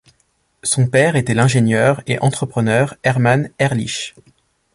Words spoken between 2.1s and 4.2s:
entrepreneur Herman Ehrlich.